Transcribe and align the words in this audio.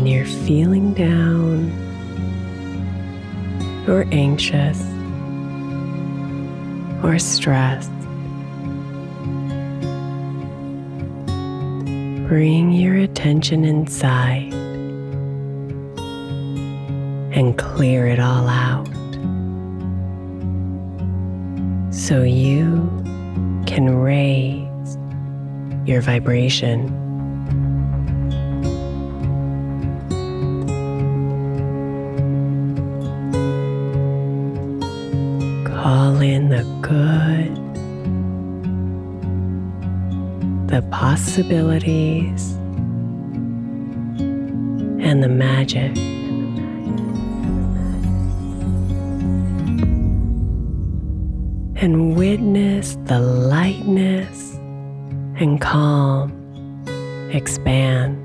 When 0.00 0.06
you're 0.06 0.24
feeling 0.24 0.94
down 0.94 1.70
or 3.86 4.06
anxious 4.12 4.80
or 7.04 7.18
stressed, 7.18 7.90
bring 12.28 12.72
your 12.72 12.96
attention 12.96 13.66
inside 13.66 14.54
and 17.34 17.58
clear 17.58 18.06
it 18.06 18.20
all 18.20 18.48
out 18.48 18.88
so 21.92 22.22
you 22.22 22.88
can 23.66 23.94
raise 23.98 24.96
your 25.86 26.00
vibration. 26.00 27.09
In 36.20 36.50
the 36.50 36.64
good, 36.82 37.56
the 40.68 40.82
possibilities, 40.90 42.52
and 45.02 45.22
the 45.22 45.28
magic. 45.28 45.96
And 51.82 52.14
witness 52.16 52.98
the 53.06 53.18
lightness 53.18 54.54
and 55.40 55.58
calm 55.58 56.32
expand 57.32 58.18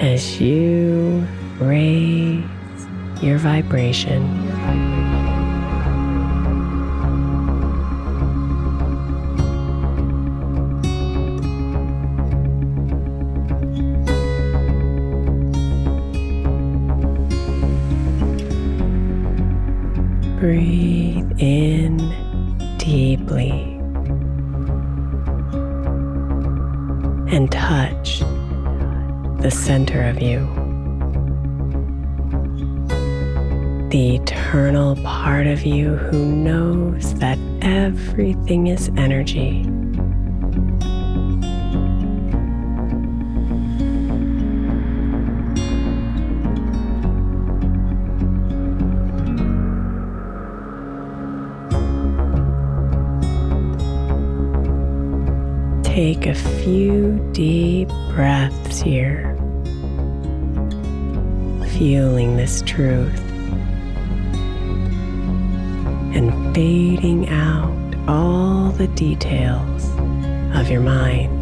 as 0.00 0.40
you 0.40 1.24
raise 1.60 2.44
your 3.22 3.38
vibration. 3.38 4.47
Breathe 20.38 21.32
in 21.38 21.96
deeply 22.78 23.50
and 27.34 27.50
touch 27.50 28.20
the 29.40 29.50
center 29.50 30.04
of 30.04 30.22
you. 30.22 30.57
The 33.90 34.16
eternal 34.16 34.96
part 34.96 35.46
of 35.46 35.64
you 35.64 35.96
who 35.96 36.26
knows 36.26 37.14
that 37.14 37.38
everything 37.62 38.66
is 38.66 38.90
energy. 38.98 39.64
Take 55.82 56.26
a 56.26 56.34
few 56.34 57.18
deep 57.32 57.88
breaths 58.10 58.80
here, 58.80 59.34
feeling 61.78 62.36
this 62.36 62.62
truth 62.66 63.27
and 66.14 66.54
fading 66.54 67.28
out 67.28 67.94
all 68.08 68.70
the 68.72 68.88
details 68.88 69.90
of 70.56 70.70
your 70.70 70.80
mind. 70.80 71.37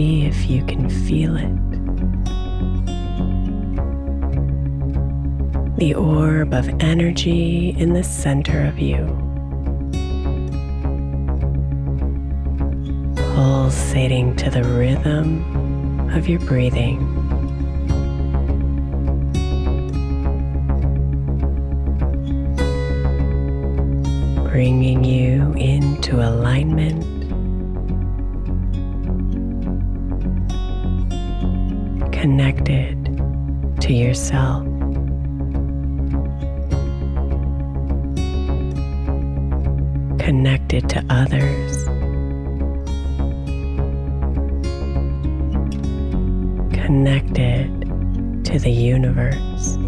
See 0.00 0.24
if 0.24 0.48
you 0.48 0.64
can 0.64 0.88
feel 0.88 1.36
it. 1.36 1.56
The 5.76 5.92
orb 5.94 6.54
of 6.54 6.66
energy 6.80 7.74
in 7.76 7.92
the 7.92 8.02
center 8.02 8.64
of 8.64 8.78
you. 8.78 9.04
Pulsating 13.34 14.36
to 14.36 14.48
the 14.48 14.64
rhythm 14.64 16.08
of 16.16 16.26
your 16.30 16.40
breathing. 16.40 16.98
Bringing 24.50 25.04
you 25.04 25.52
into 25.54 26.26
alignment 26.26 27.19
connected 32.20 33.02
to 33.80 33.94
yourself. 33.94 34.62
Connected 40.18 40.86
to 40.90 41.02
others. 41.08 41.84
Connected 46.74 48.44
to 48.44 48.58
the 48.58 48.70
universe. 48.70 49.78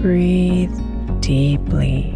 Breathe 0.00 0.70
deeply 1.20 2.13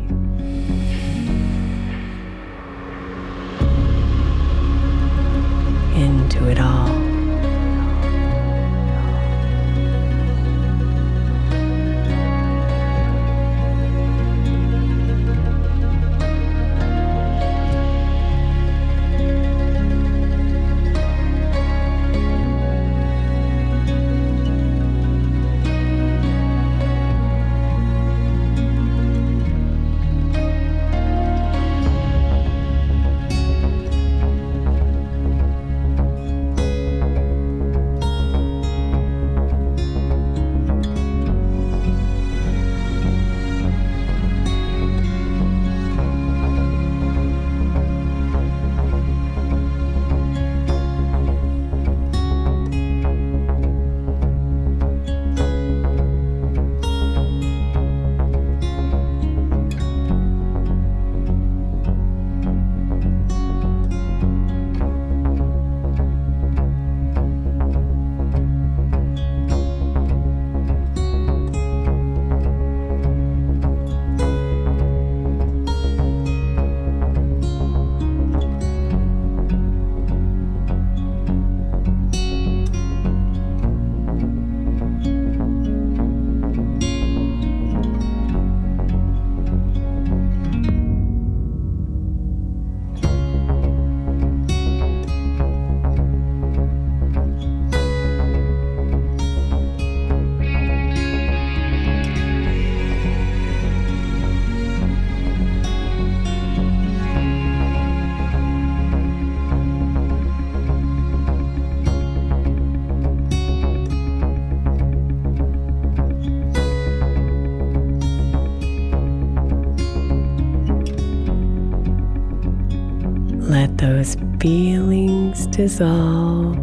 feelings 124.49 125.47
dissolve. 125.49 126.57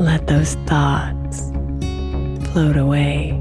Let 0.00 0.26
those 0.26 0.54
thoughts 0.64 1.50
float 2.48 2.78
away. 2.78 3.38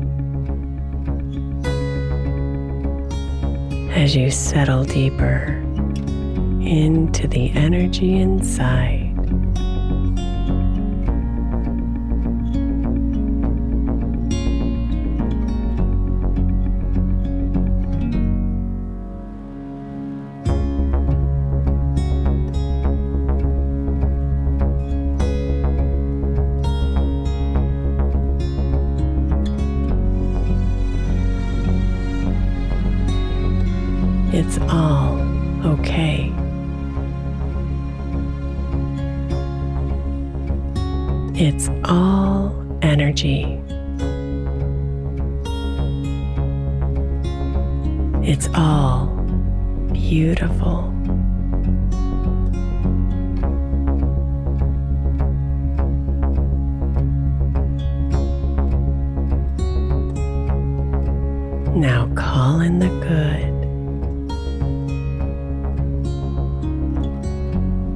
As 3.91 4.17
you 4.17 4.29
settle 4.29 4.83
deeper 4.83 5.63
into 6.59 7.25
the 7.29 7.53
energy 7.55 8.17
inside. 8.17 9.04
It's 34.37 34.57
all 34.67 35.17
okay. 35.63 36.29
It's 41.35 41.69
all 41.85 42.53
energy. 42.81 43.61
It's 48.29 48.49
all 48.53 49.05
beautiful. 49.93 50.91
Now 61.73 62.11
call 62.15 62.59
in 62.59 62.79
the 62.79 62.89
good. 63.07 63.44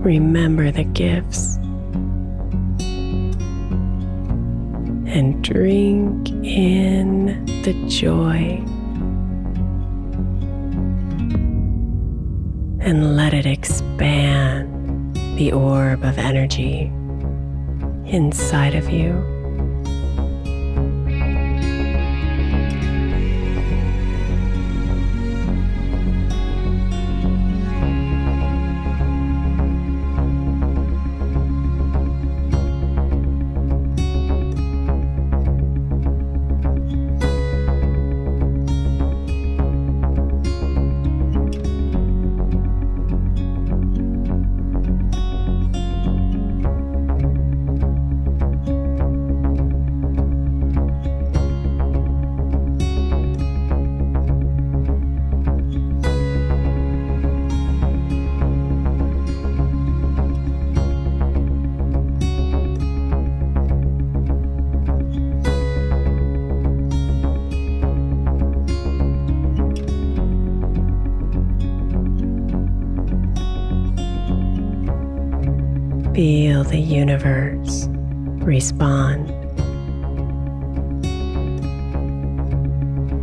Remember 0.10 0.72
the 0.72 0.86
gifts 0.86 1.58
and 5.14 5.44
drink 5.44 6.30
in 6.44 7.46
the 7.62 7.74
joy 7.88 8.60
and 12.80 13.16
let 13.16 13.36
it 13.36 13.46
expand 13.46 15.16
the 15.38 15.52
orb 15.52 16.04
of 16.04 16.18
energy 16.18 16.92
inside 18.08 18.74
of 18.74 18.90
you. 18.90 19.39
The 76.70 76.78
universe 76.78 77.88
respond, 78.46 79.28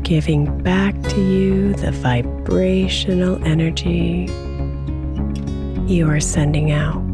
giving 0.05 0.59
back 0.63 1.01
to 1.05 1.21
you 1.21 1.73
the 1.75 1.93
vibrational 1.93 3.41
energy 3.45 4.29
you 5.87 6.11
are 6.11 6.19
sending 6.19 6.73
out. 6.73 7.07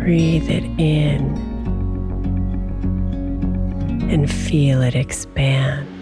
Breathe 0.00 0.50
it 0.50 0.64
in 0.76 1.36
and 4.10 4.28
feel 4.28 4.82
it 4.82 4.96
expand. 4.96 5.93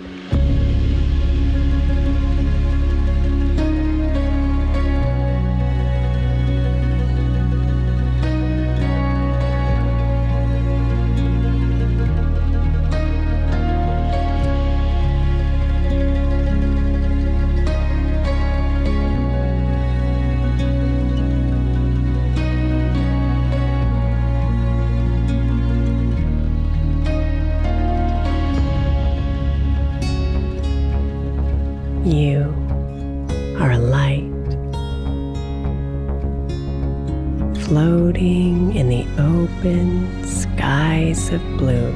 Blue. 41.38 41.92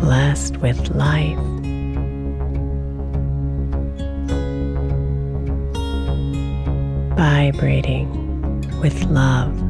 Blessed 0.00 0.56
with 0.58 0.88
life. 0.90 1.38
Vibrating 7.16 8.10
with 8.80 9.04
love. 9.04 9.62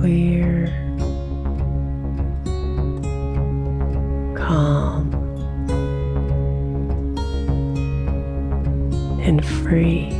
clear, 0.00 0.49
free. 9.70 10.19